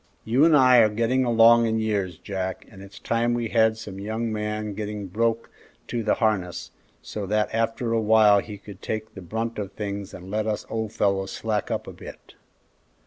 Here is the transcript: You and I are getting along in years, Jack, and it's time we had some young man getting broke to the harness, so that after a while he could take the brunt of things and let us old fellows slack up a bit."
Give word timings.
You 0.25 0.45
and 0.45 0.57
I 0.57 0.79
are 0.79 0.89
getting 0.89 1.25
along 1.25 1.67
in 1.67 1.77
years, 1.77 2.17
Jack, 2.17 2.65
and 2.71 2.81
it's 2.81 2.97
time 2.97 3.35
we 3.35 3.49
had 3.49 3.77
some 3.77 3.99
young 3.99 4.33
man 4.33 4.73
getting 4.73 5.05
broke 5.05 5.51
to 5.89 6.01
the 6.01 6.15
harness, 6.15 6.71
so 7.03 7.27
that 7.27 7.53
after 7.53 7.93
a 7.93 8.01
while 8.01 8.39
he 8.39 8.57
could 8.57 8.81
take 8.81 9.13
the 9.13 9.21
brunt 9.21 9.59
of 9.59 9.73
things 9.73 10.11
and 10.15 10.31
let 10.31 10.47
us 10.47 10.65
old 10.71 10.91
fellows 10.91 11.29
slack 11.31 11.69
up 11.69 11.85
a 11.85 11.93
bit." 11.93 12.33